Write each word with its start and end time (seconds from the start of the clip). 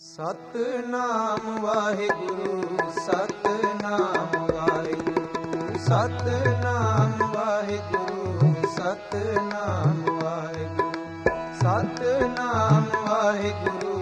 Satnam 0.00 1.58
Waheguru 1.62 2.76
Satnam 2.90 4.46
Waheguru 4.50 5.78
Satnam 5.78 7.22
Waheguru 7.34 8.54
Satnam 8.76 10.00
Waheguru 10.22 11.20
Satnam 11.60 12.86
Waheguru 13.06 13.94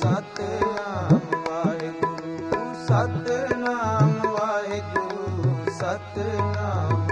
Satnam 0.00 1.20
Waheguru 1.48 2.38
Satnam 2.86 4.20
Waheguru 4.28 5.70
Satnam 5.78 7.06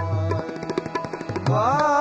Waheguru. 1.49 2.00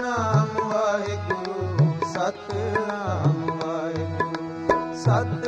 Satnam 0.00 0.56
Waheguru 0.62 1.88
Satnam 2.04 3.34
Waheguru 3.56 4.94
Sat 4.94 5.39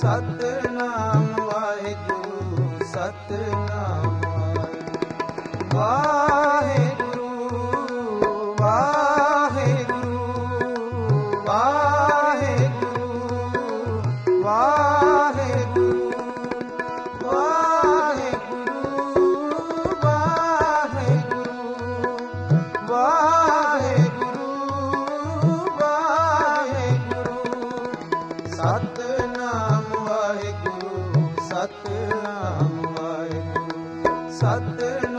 Sat 0.00 0.67
Satnam 31.58 32.82
Waheguru 32.94 34.28
Satnam 34.30 35.17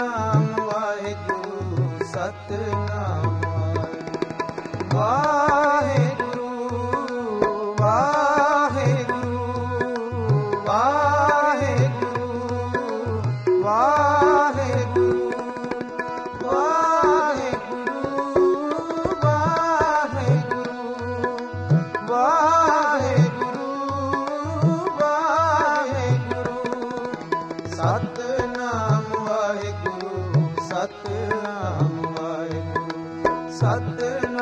Sat 33.59 34.38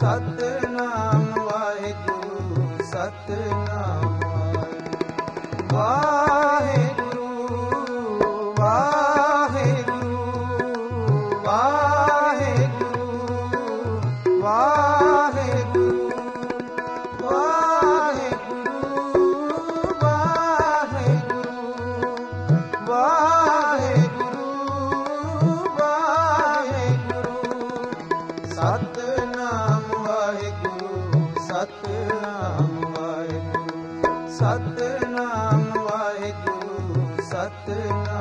Satnam 0.00 1.24
Waheguru 1.38 2.84
Satnam 2.84 4.20
Waheguru. 5.72 6.29
Satnam 34.90 35.72
Waheguru 35.78 37.06
Satnam. 37.22 38.19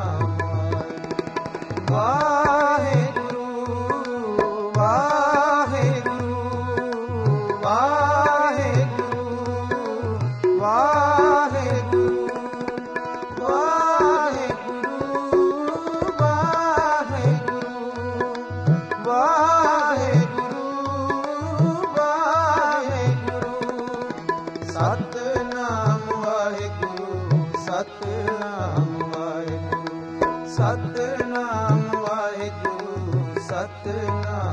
Satnam. 33.78 34.49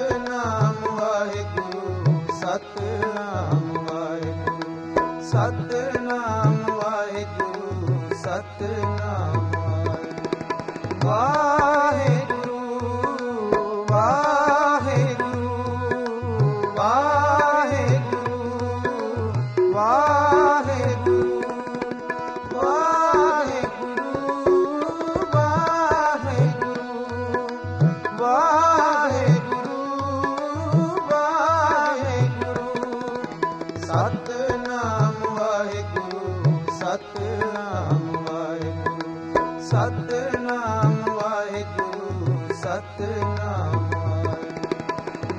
Satnam 33.97 35.23
Waheguru 35.35 36.59
Satnam 36.71 38.03
Waheguru 38.25 39.61
Satnam 39.61 40.97
Waheguru 41.11 42.55
Satnam 42.55 43.89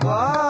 Waheguru. 0.06 0.47